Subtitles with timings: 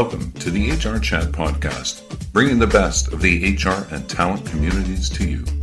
[0.00, 5.10] Welcome to the HR Chat Podcast, bringing the best of the HR and talent communities
[5.10, 5.57] to you.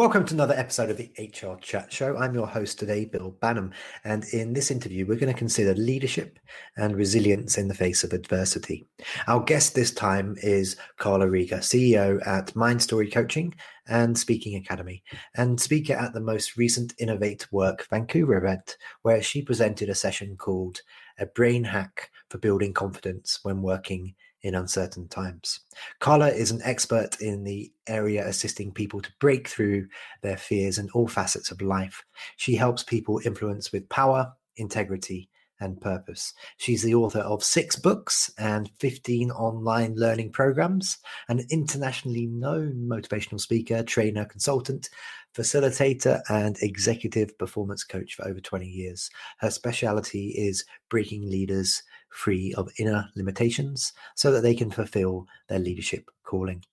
[0.00, 2.16] Welcome to another episode of the HR Chat Show.
[2.16, 3.74] I'm your host today, Bill Banham.
[4.02, 6.38] And in this interview, we're going to consider leadership
[6.78, 8.88] and resilience in the face of adversity.
[9.26, 13.54] Our guest this time is Carla Rieger, CEO at Mind Story Coaching
[13.88, 15.02] and Speaking Academy,
[15.36, 20.34] and speaker at the most recent Innovate Work Vancouver event, where she presented a session
[20.38, 20.80] called
[21.18, 25.60] A Brain Hack for Building Confidence When Working in uncertain times.
[25.98, 29.86] Carla is an expert in the area assisting people to break through
[30.22, 32.04] their fears in all facets of life.
[32.36, 35.28] She helps people influence with power, integrity,
[35.60, 36.32] and purpose.
[36.56, 40.98] She's the author of six books and 15 online learning programs,
[41.28, 44.88] an internationally known motivational speaker, trainer, consultant,
[45.36, 49.10] facilitator, and executive performance coach for over 20 years.
[49.38, 55.58] Her specialty is breaking leaders free of inner limitations so that they can fulfill their
[55.58, 56.64] leadership calling.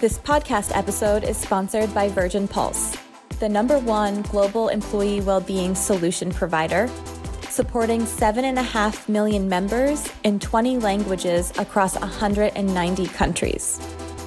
[0.00, 2.96] This podcast episode is sponsored by Virgin Pulse,
[3.40, 6.90] the number one global employee well-being solution provider,
[7.48, 13.78] supporting 7.5 million members in 20 languages across 190 countries.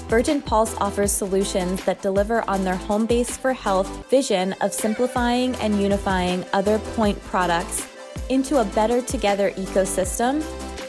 [0.08, 5.54] Virgin Pulse offers solutions that deliver on their home base for health vision of simplifying
[5.56, 7.86] and unifying other point products
[8.30, 10.42] into a better together ecosystem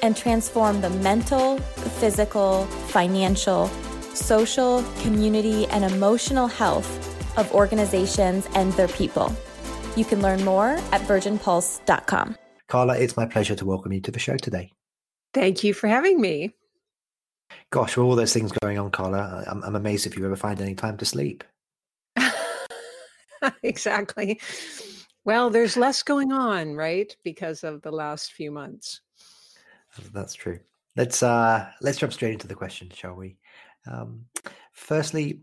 [0.05, 1.59] and transform the mental,
[1.99, 3.67] physical, financial,
[4.15, 6.89] social, community, and emotional health
[7.37, 9.35] of organizations and their people.
[9.97, 12.37] You can learn more at virginpulse.com.
[12.69, 14.73] Carla, it's my pleasure to welcome you to the show today.
[15.35, 16.55] Thank you for having me.
[17.71, 20.61] Gosh, with all those things going on, Carla, I'm, I'm amazed if you ever find
[20.61, 21.45] any time to sleep.
[23.63, 24.41] exactly.
[25.25, 27.15] Well, there's less going on, right?
[27.23, 29.01] Because of the last few months.
[30.13, 30.61] That's true.
[30.97, 33.37] Let's uh let's jump straight into the question, shall we?
[33.87, 34.25] Um,
[34.73, 35.41] firstly,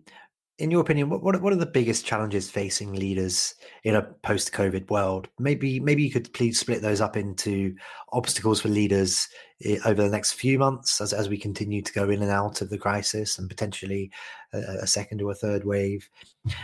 [0.57, 5.27] in your opinion, what, what are the biggest challenges facing leaders in a post-COVID world?
[5.37, 7.75] Maybe maybe you could please split those up into
[8.13, 9.27] obstacles for leaders
[9.63, 12.61] eh, over the next few months as as we continue to go in and out
[12.61, 14.11] of the crisis and potentially
[14.53, 16.09] a, a second or a third wave,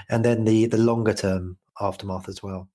[0.09, 2.69] and then the the longer term aftermath as well.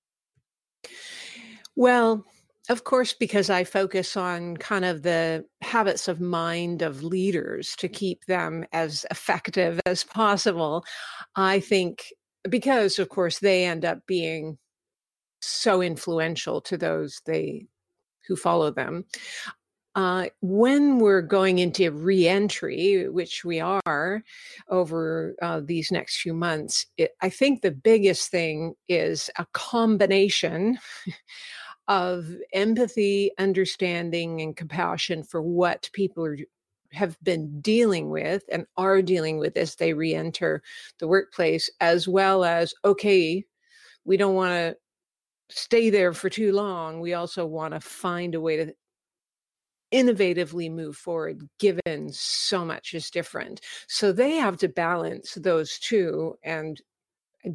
[1.76, 2.26] Well,
[2.68, 7.88] of course, because I focus on kind of the habits of mind of leaders to
[7.88, 10.84] keep them as effective as possible.
[11.36, 12.06] I think
[12.48, 14.58] because, of course, they end up being
[15.40, 17.66] so influential to those they
[18.26, 19.04] who follow them.
[19.94, 24.22] Uh, when we're going into reentry, which we are
[24.68, 30.78] over uh, these next few months, it, I think the biggest thing is a combination
[31.88, 36.38] of empathy, understanding, and compassion for what people are
[36.92, 40.62] have been dealing with and are dealing with as they re-enter
[41.00, 43.44] the workplace as well as okay
[44.06, 44.76] we don't want to
[45.48, 47.00] stay there for too long.
[47.00, 48.74] We also want to find a way to
[49.92, 53.60] innovatively move forward given so much is different.
[53.88, 56.80] So they have to balance those two and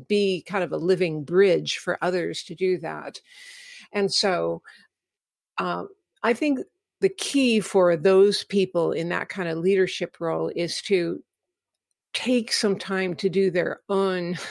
[0.08, 3.20] be kind of a living bridge for others to do that
[3.94, 4.62] and so
[5.58, 5.90] um,
[6.24, 6.60] I think
[7.02, 11.24] the key for those people in that kind of leadership role is to
[12.14, 14.38] take some time to do their own.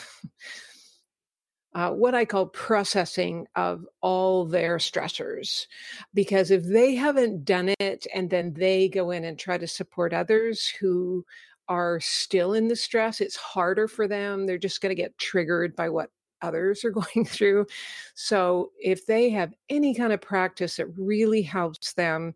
[1.72, 5.66] Uh, what I call processing of all their stressors.
[6.12, 10.12] Because if they haven't done it and then they go in and try to support
[10.12, 11.24] others who
[11.68, 14.46] are still in the stress, it's harder for them.
[14.46, 16.10] They're just going to get triggered by what
[16.42, 17.66] others are going through.
[18.14, 22.34] So if they have any kind of practice that really helps them,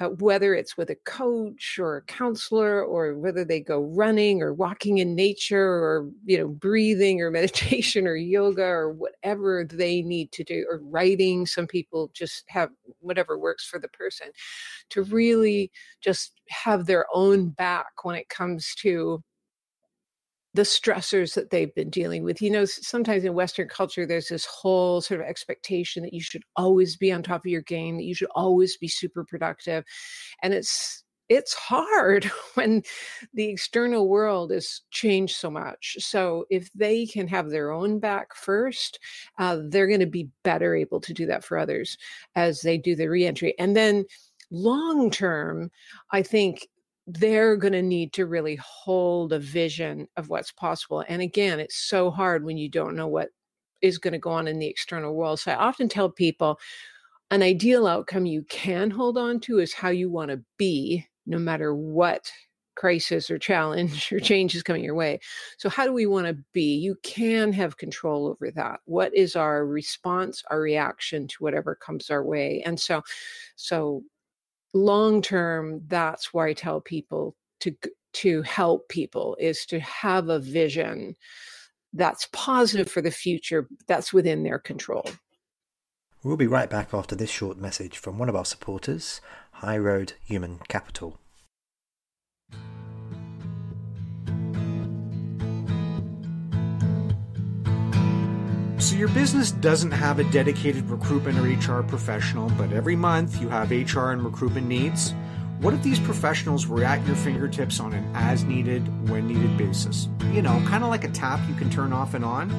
[0.00, 4.54] uh, whether it's with a coach or a counselor or whether they go running or
[4.54, 10.32] walking in nature or you know breathing or meditation or yoga or whatever they need
[10.32, 12.70] to do or writing some people just have
[13.00, 14.28] whatever works for the person
[14.88, 15.70] to really
[16.00, 19.22] just have their own back when it comes to
[20.54, 22.42] the stressors that they've been dealing with.
[22.42, 26.42] You know, sometimes in Western culture, there's this whole sort of expectation that you should
[26.56, 29.84] always be on top of your game, that you should always be super productive.
[30.42, 32.24] And it's it's hard
[32.54, 32.82] when
[33.32, 35.96] the external world has changed so much.
[36.00, 38.98] So if they can have their own back first,
[39.38, 41.96] uh, they're going to be better able to do that for others
[42.34, 43.54] as they do the reentry.
[43.58, 44.04] And then
[44.50, 45.70] long term,
[46.12, 46.66] I think
[47.14, 51.04] they're going to need to really hold a vision of what's possible.
[51.08, 53.30] And again, it's so hard when you don't know what
[53.82, 55.40] is going to go on in the external world.
[55.40, 56.58] So I often tell people
[57.30, 61.38] an ideal outcome you can hold on to is how you want to be no
[61.38, 62.30] matter what
[62.76, 65.20] crisis or challenge or change is coming your way.
[65.58, 66.76] So, how do we want to be?
[66.76, 68.80] You can have control over that.
[68.86, 72.62] What is our response, our reaction to whatever comes our way?
[72.64, 73.02] And so,
[73.56, 74.02] so
[74.72, 77.74] long term, that's why I tell people to
[78.12, 81.14] to help people is to have a vision
[81.92, 85.04] that's positive for the future that's within their control.
[86.22, 89.20] We'll be right back after this short message from one of our supporters,
[89.52, 91.18] High Road Human Capital.
[99.00, 101.44] Your business doesn't have a dedicated recruitment or
[101.78, 105.14] HR professional, but every month you have HR and recruitment needs.
[105.60, 110.10] What if these professionals were at your fingertips on an as needed, when needed basis?
[110.32, 112.50] You know, kind of like a tap you can turn off and on.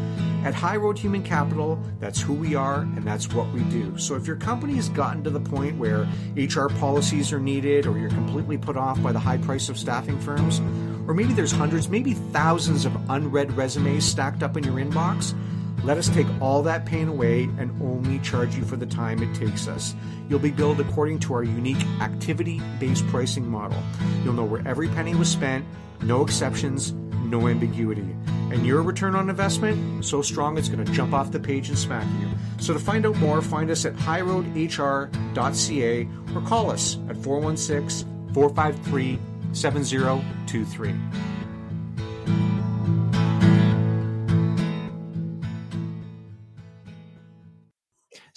[0.43, 3.95] At High Road Human Capital, that's who we are and that's what we do.
[3.99, 7.99] So if your company has gotten to the point where HR policies are needed or
[7.99, 10.59] you're completely put off by the high price of staffing firms,
[11.07, 15.35] or maybe there's hundreds, maybe thousands of unread resumes stacked up in your inbox,
[15.83, 19.33] let us take all that pain away and only charge you for the time it
[19.33, 19.95] takes us.
[20.29, 23.81] You'll be billed according to our unique activity based pricing model.
[24.23, 25.65] You'll know where every penny was spent,
[26.01, 26.91] no exceptions,
[27.23, 28.15] no ambiguity.
[28.51, 31.77] And your return on investment, so strong it's going to jump off the page and
[31.77, 32.27] smack you.
[32.59, 39.19] So to find out more, find us at highroadhr.ca or call us at 416 453
[39.53, 41.30] 7023.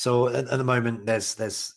[0.04, 1.76] So at, at, the moment, there's there's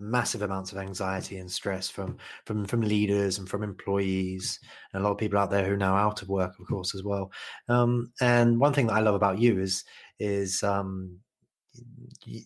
[0.00, 2.16] massive amounts of anxiety and stress from
[2.46, 4.58] from from leaders and from employees,
[4.94, 6.94] and a lot of people out there who are now out of work, of course,
[6.94, 7.30] as well.
[7.68, 9.84] Um, and one thing that I love about you is
[10.18, 11.18] is um,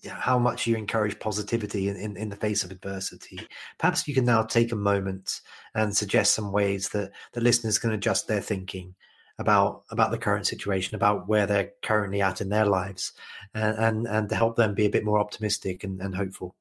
[0.08, 3.38] how much you encourage positivity in, in, in, the face of adversity.
[3.78, 5.42] Perhaps you can now take a moment
[5.76, 8.96] and suggest some ways that the listeners can adjust their thinking
[9.38, 13.12] about about the current situation, about where they're currently at in their lives,
[13.54, 16.54] and and, and to help them be a bit more optimistic and, and hopeful.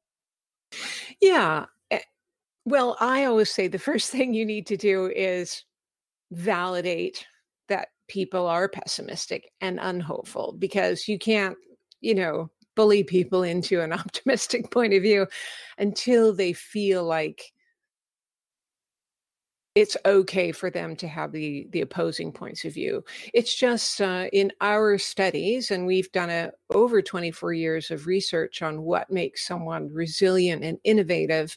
[1.21, 1.65] Yeah.
[1.91, 1.99] Eh,
[2.65, 5.63] well, I always say the first thing you need to do is
[6.31, 7.25] validate
[7.69, 11.55] that people are pessimistic and unhopeful because you can't,
[12.01, 15.27] you know, bully people into an optimistic point of view
[15.77, 17.52] until they feel like
[19.75, 23.03] it's okay for them to have the the opposing points of view.
[23.33, 28.61] It's just uh, in our studies and we've done a, over 24 years of research
[28.61, 31.55] on what makes someone resilient and innovative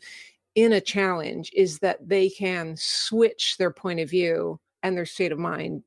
[0.54, 5.32] in a challenge is that they can switch their point of view and their state
[5.32, 5.82] of mind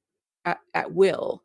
[0.46, 1.42] at, at, will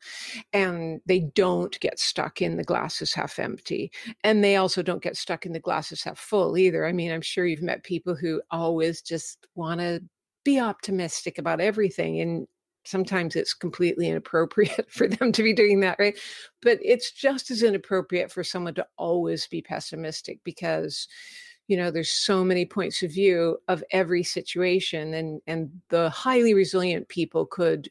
[0.52, 3.90] and they don't get stuck in the glasses half empty
[4.22, 6.86] and they also don't get stuck in the glasses half full either.
[6.86, 10.02] I mean i'm sure you've met people who always just want to
[10.44, 12.46] be optimistic about everything and
[12.84, 16.18] sometimes it's completely inappropriate for them to be doing that right?
[16.62, 21.08] But it's just as inappropriate for someone to always be pessimistic because
[21.66, 26.52] you know there's so many points of view of every situation and and the highly
[26.54, 27.88] resilient people could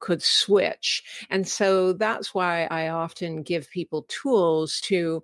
[0.00, 1.02] could switch.
[1.30, 5.22] And so that's why i often give people tools to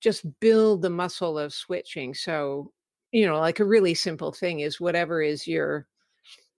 [0.00, 2.14] just build the muscle of switching.
[2.14, 2.72] So
[3.16, 5.86] you know like a really simple thing is whatever is your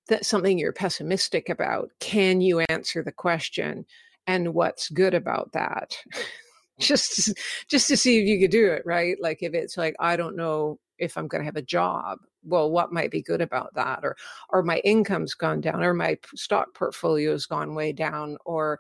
[0.09, 3.87] that something you're pessimistic about can you answer the question
[4.27, 5.97] and what's good about that?
[6.81, 7.33] Just
[7.69, 9.17] just to see if you could do it right?
[9.21, 12.71] Like if it's like i don't know if i'm going to have a job well
[12.71, 14.01] what might be good about that?
[14.05, 14.17] or
[14.51, 18.79] or my income's gone down or my stock portfolio's gone way down or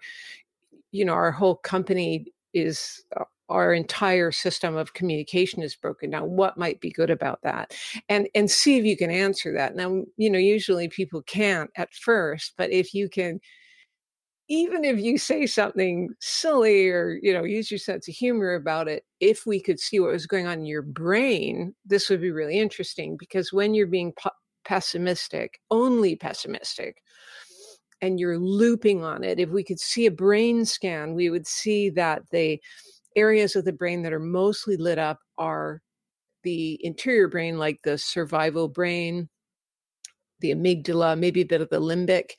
[0.92, 6.30] you know our whole company is uh, our entire system of communication is broken down
[6.30, 7.74] what might be good about that?
[8.08, 9.76] And and see if you can answer that.
[9.76, 13.40] Now you know usually people can't at first but if you can
[14.48, 18.88] even if you say something silly or you know use your sense of humor about
[18.88, 22.30] it if we could see what was going on in your brain this would be
[22.30, 24.12] really interesting because when you're being
[24.64, 26.96] pessimistic only pessimistic
[28.00, 31.90] and you're looping on it if we could see a brain scan we would see
[31.90, 32.60] that the
[33.16, 35.82] areas of the brain that are mostly lit up are
[36.42, 39.28] the interior brain, like the survival brain,
[40.40, 42.30] the amygdala, maybe a bit of the limbic.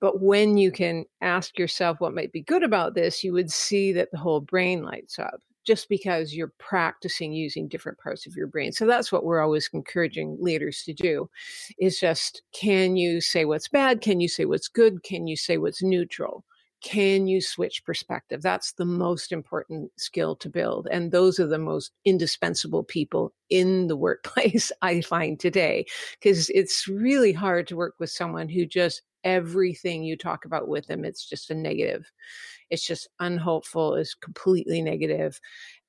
[0.00, 3.92] But when you can ask yourself what might be good about this, you would see
[3.92, 8.48] that the whole brain lights up just because you're practicing using different parts of your
[8.48, 8.72] brain.
[8.72, 11.30] So that's what we're always encouraging leaders to do
[11.78, 14.00] is just can you say what's bad?
[14.00, 15.02] Can you say what's good?
[15.04, 16.44] Can you say what's neutral?
[16.82, 18.42] Can you switch perspective?
[18.42, 20.88] That's the most important skill to build.
[20.90, 25.86] And those are the most indispensable people in the workplace, I find today,
[26.20, 30.86] because it's really hard to work with someone who just everything you talk about with
[30.88, 32.10] them, it's just a negative.
[32.70, 35.40] It's just unhopeful, is completely negative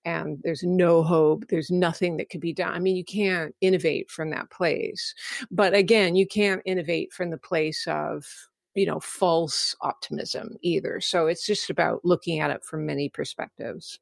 [0.05, 4.11] and there's no hope there's nothing that could be done i mean you can't innovate
[4.11, 5.15] from that place
[5.49, 8.25] but again you can't innovate from the place of
[8.75, 13.99] you know false optimism either so it's just about looking at it from many perspectives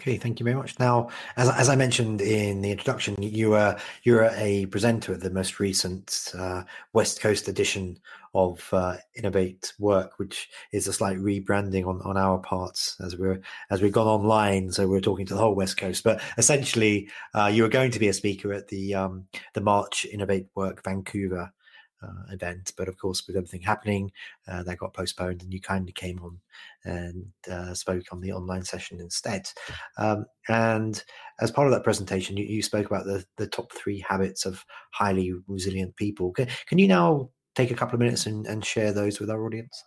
[0.00, 0.78] Okay, thank you very much.
[0.78, 5.30] Now, as, as I mentioned in the introduction, you are you're a presenter at the
[5.30, 6.62] most recent uh,
[6.92, 7.98] West Coast edition
[8.32, 13.40] of uh, Innovate Work, which is a slight rebranding on, on our parts as we're
[13.70, 14.70] as we've gone online.
[14.70, 17.98] So we're talking to the whole West Coast, but essentially, uh, you are going to
[17.98, 21.52] be a speaker at the um, the March Innovate Work Vancouver
[22.02, 22.72] uh, event.
[22.76, 24.10] But of course, with everything happening,
[24.46, 26.38] uh, that got postponed, and you kindly came on
[26.84, 29.48] and uh, spoke on the online session instead.
[29.96, 31.02] Um, and
[31.40, 34.64] as part of that presentation, you, you, spoke about the, the top three habits of
[34.92, 36.32] highly resilient people.
[36.32, 39.44] Can, can you now take a couple of minutes and, and share those with our
[39.44, 39.82] audience?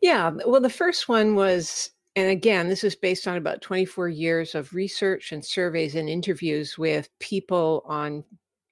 [0.00, 4.54] Yeah, well, the first one was and again, this is based on about 24 years
[4.54, 8.24] of research and surveys and interviews with people on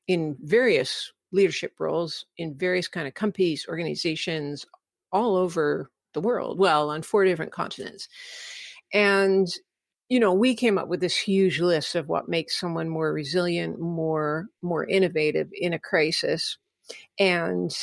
[0.08, 4.64] in various leadership roles in various kind of companies, organizations
[5.12, 8.08] all over the world, well, on four different continents.
[8.92, 9.49] And
[10.08, 13.78] you know, we came up with this huge list of what makes someone more resilient,
[13.78, 16.56] more more innovative in a crisis.
[17.18, 17.76] And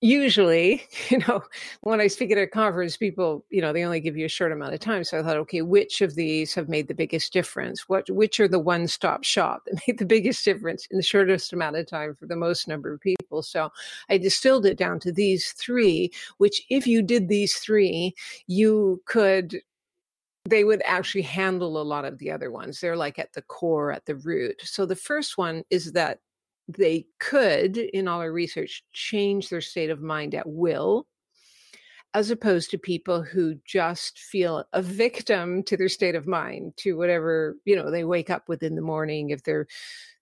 [0.00, 1.42] usually, you know,
[1.80, 4.52] when I speak at a conference, people, you know, they only give you a short
[4.52, 5.04] amount of time.
[5.04, 7.88] So I thought, okay, which of these have made the biggest difference?
[7.88, 11.76] What, which are the one-stop shop that made the biggest difference in the shortest amount
[11.76, 13.42] of time for the most number of people?
[13.42, 13.70] So
[14.08, 18.14] I distilled it down to these three, which if you did these three,
[18.46, 19.60] you could
[20.48, 22.80] they would actually handle a lot of the other ones.
[22.80, 24.62] They're like at the core, at the root.
[24.64, 26.20] So the first one is that
[26.68, 31.06] they could, in all our research, change their state of mind at will,
[32.14, 36.96] as opposed to people who just feel a victim to their state of mind, to
[36.96, 39.30] whatever you know they wake up with in the morning.
[39.30, 39.66] If they're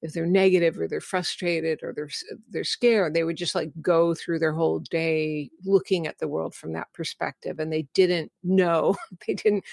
[0.03, 2.11] if they're negative or they're frustrated or they're
[2.51, 6.55] they're scared, they would just like go through their whole day looking at the world
[6.55, 9.65] from that perspective, and they didn't know, they didn't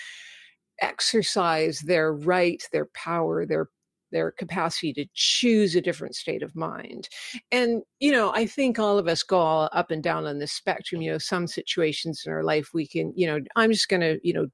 [0.82, 3.70] exercise their right, their power, their
[4.13, 7.10] their capacity to choose a different state of mind.
[7.51, 10.53] And, you know, I think all of us go all up and down on this
[10.53, 11.01] spectrum.
[11.01, 14.20] You know, some situations in our life we can, you know, I'm just going to,
[14.24, 14.48] you know,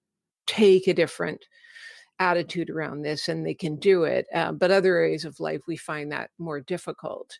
[0.47, 1.45] take a different
[2.19, 4.25] attitude around this and they can do it.
[4.33, 7.37] Uh, but other areas of life we find that more difficult.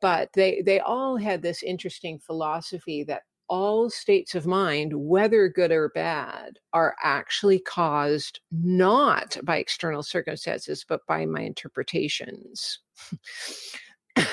[0.00, 5.72] But they they all had this interesting philosophy that all states of mind, whether good
[5.72, 12.78] or bad, are actually caused not by external circumstances, but by my interpretations.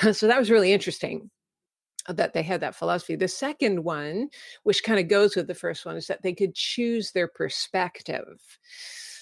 [0.14, 1.30] so that was really interesting
[2.08, 3.16] that they had that philosophy.
[3.16, 4.30] The second one,
[4.64, 8.40] which kind of goes with the first one, is that they could choose their perspective.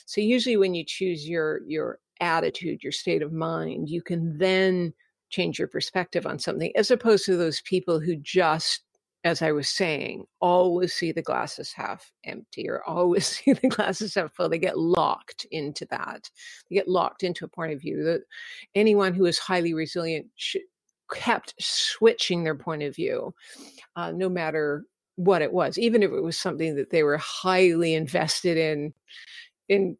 [0.06, 4.94] So usually when you choose your your attitude, your state of mind, you can then
[5.30, 8.85] change your perspective on something as opposed to those people who just
[9.25, 14.13] as I was saying, always see the glasses half empty or always see the glasses
[14.15, 14.48] half full.
[14.48, 16.29] They get locked into that.
[16.70, 18.22] They get locked into a point of view that
[18.75, 20.58] anyone who is highly resilient sh-
[21.12, 23.34] kept switching their point of view,
[23.96, 27.96] uh, no matter what it was, even if it was something that they were highly
[27.96, 28.94] invested in.
[29.67, 29.98] In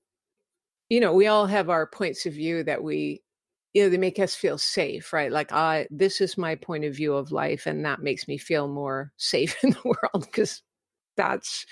[0.90, 3.24] you know, we all have our points of view that we
[3.76, 5.32] you know they make us feel safe right?
[5.32, 8.68] Like i this is my point of view of life and that makes me feel
[8.68, 10.64] more safe in the world because
[11.18, 11.66] that's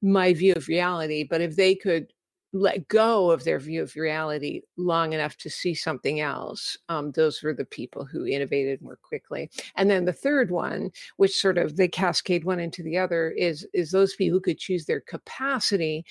[0.00, 1.26] my view of reality.
[1.28, 2.12] But if they could
[2.52, 7.42] let go of their view of reality long enough to see something else um, those
[7.42, 9.50] were the people who innovated more quickly.
[9.74, 13.66] And then the third one which sort of they cascade one into the other is
[13.74, 16.04] is those people who could choose their capacity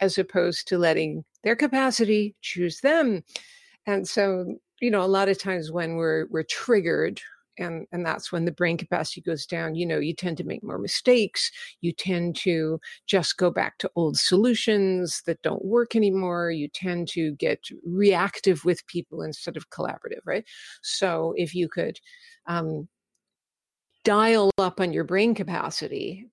[0.00, 3.22] as opposed to letting their capacity choose them
[3.86, 7.20] and so you know a lot of times when we're we're triggered
[7.58, 10.62] and and that's when the brain capacity goes down you know you tend to make
[10.62, 11.50] more mistakes
[11.80, 17.08] you tend to just go back to old solutions that don't work anymore you tend
[17.08, 20.44] to get reactive with people instead of collaborative right?
[20.82, 21.98] So if you could
[22.46, 22.88] um,
[24.04, 26.26] dial up on your brain capacity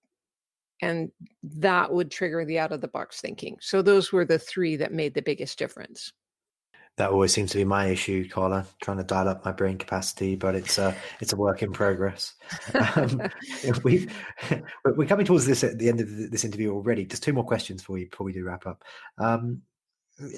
[0.81, 1.12] and
[1.43, 3.55] that would trigger the out of the box thinking.
[3.62, 6.12] So those were the three that made the biggest difference
[6.98, 10.36] that always seems to be my issue, Carla, trying to dial up my brain capacity,
[10.36, 12.33] but it's a it's a work in progress.
[12.74, 13.21] Um,
[13.83, 14.07] we
[14.86, 17.05] we're coming towards this at the end of this interview already.
[17.05, 18.83] Just two more questions for you before we do wrap up.
[19.17, 19.62] Um,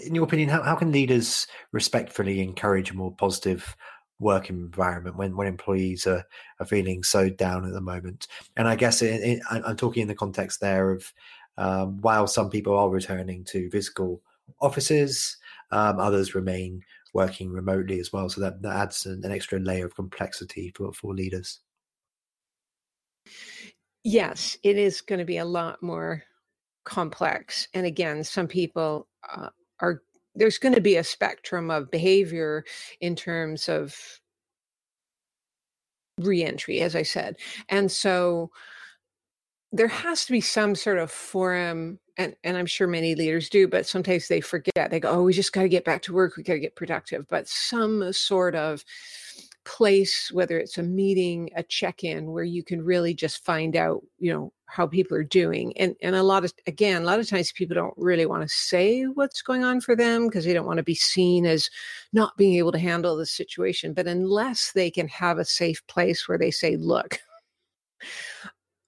[0.06, 3.76] in your opinion, how, how can leaders respectfully encourage a more positive
[4.20, 6.24] work environment when, when employees are,
[6.60, 8.28] are feeling so down at the moment?
[8.56, 11.12] And I guess it, it, I'm talking in the context there of
[11.58, 14.22] um, while some people are returning to physical
[14.62, 15.38] offices,
[15.72, 16.82] um, others remain
[17.14, 18.30] working remotely as well.
[18.30, 21.60] So that, that adds an, an extra layer of complexity for, for leaders.
[24.04, 26.24] Yes, it is going to be a lot more
[26.84, 27.68] complex.
[27.74, 30.02] And again, some people uh, are
[30.36, 32.66] there's going to be a spectrum of behavior
[33.02, 33.96] in terms of
[36.20, 37.38] reentry, as I said.
[37.70, 38.50] And so
[39.74, 43.68] there has to be some sort of forum and, and i'm sure many leaders do
[43.68, 46.38] but sometimes they forget they go oh we just got to get back to work
[46.38, 48.86] we got to get productive but some sort of
[49.66, 54.32] place whether it's a meeting a check-in where you can really just find out you
[54.32, 57.52] know how people are doing and and a lot of again a lot of times
[57.54, 60.78] people don't really want to say what's going on for them because they don't want
[60.78, 61.70] to be seen as
[62.12, 66.28] not being able to handle the situation but unless they can have a safe place
[66.28, 67.20] where they say look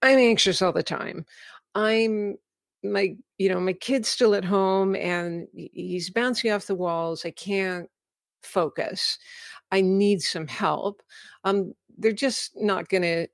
[0.06, 1.26] i'm anxious all the time
[1.76, 2.36] i'm
[2.84, 7.32] my you know my kid's still at home and he's bouncing off the walls i
[7.32, 7.90] can't
[8.44, 9.18] focus
[9.72, 11.02] I need some help,
[11.44, 13.28] um, they're just not going to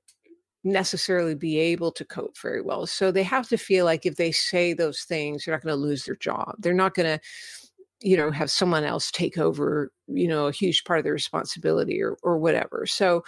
[0.64, 2.86] necessarily be able to cope very well.
[2.86, 5.80] So they have to feel like if they say those things, they're not going to
[5.80, 6.54] lose their job.
[6.58, 7.24] They're not going to,
[8.02, 12.02] you know, have someone else take over, you know, a huge part of the responsibility
[12.02, 12.86] or or whatever.
[12.86, 13.24] So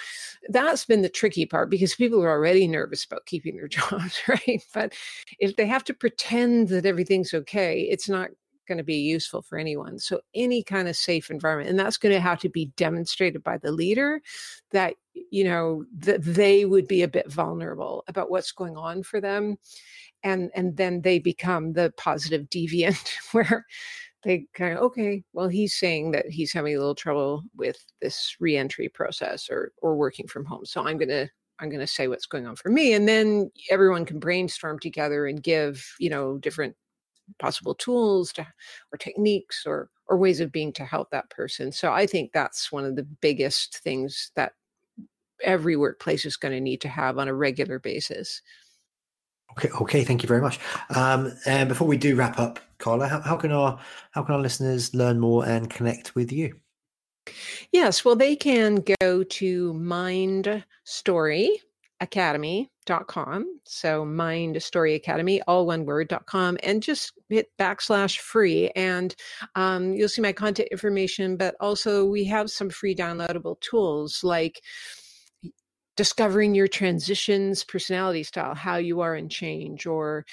[0.48, 4.62] that's been the tricky part because people are already nervous about keeping their jobs, right?
[4.72, 4.94] But
[5.38, 8.30] if they have to pretend that everything's okay, it's not
[8.66, 9.98] going to be useful for anyone.
[9.98, 13.58] So, any kind of safe environment, and that's going to have to be demonstrated by
[13.58, 14.20] the leader
[14.70, 14.94] that,
[15.30, 19.56] you know, that they would be a bit vulnerable about what's going on for them.
[20.22, 23.66] And, and then they become the positive deviant where
[24.24, 28.36] they kind of, okay, well, he's saying that he's having a little trouble with this
[28.40, 30.64] reentry process or, or working from home.
[30.64, 31.28] So I'm going to
[31.60, 32.94] I'm going to say what's going on for me.
[32.94, 36.74] And then everyone can brainstorm together and give, you know, different
[37.38, 38.46] possible tools to,
[38.92, 42.70] or techniques or or ways of being to help that person so i think that's
[42.70, 44.52] one of the biggest things that
[45.42, 48.42] every workplace is going to need to have on a regular basis
[49.52, 50.58] okay okay thank you very much
[50.94, 53.78] um, and before we do wrap up carla how, how can our
[54.12, 56.54] how can our listeners learn more and connect with you
[57.72, 61.60] yes well they can go to mind story
[62.00, 63.60] academy.com.
[63.64, 68.70] So Mind Story Academy, all one word.com, and just hit backslash free.
[68.76, 69.14] And
[69.54, 74.60] um, you'll see my contact information, but also we have some free downloadable tools like
[75.96, 80.26] discovering your transitions personality style, how you are in change, or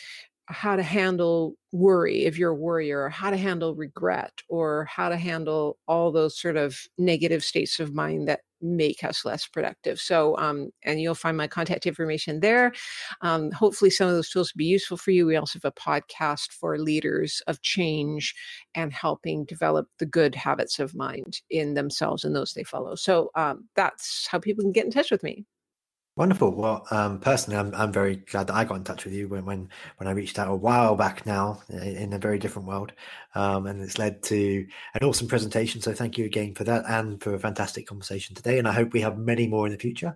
[0.52, 5.10] how to handle worry if you're a worrier, or how to handle regret, or how
[5.10, 10.00] to handle all those sort of negative states of mind that make us less productive.
[10.00, 12.74] So, um, and you'll find my contact information there.
[13.22, 15.26] Um, hopefully, some of those tools will be useful for you.
[15.26, 18.36] We also have a podcast for leaders of change
[18.76, 22.96] and helping develop the good habits of mind in themselves and those they follow.
[22.96, 25.46] So, um, that's how people can get in touch with me.
[26.22, 26.52] Wonderful.
[26.52, 29.44] Well, um, personally, I'm I'm very glad that I got in touch with you when
[29.44, 32.94] when when I reached out a while back now in a very different world,
[33.34, 35.82] um, and it's led to an awesome presentation.
[35.82, 38.60] So thank you again for that and for a fantastic conversation today.
[38.60, 40.16] And I hope we have many more in the future.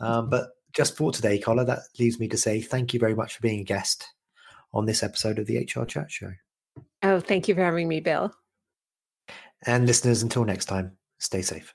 [0.00, 3.34] Um, but just for today, Carla, that leaves me to say thank you very much
[3.34, 4.08] for being a guest
[4.72, 6.32] on this episode of the HR Chat Show.
[7.02, 8.34] Oh, thank you for having me, Bill.
[9.66, 11.74] And listeners, until next time, stay safe.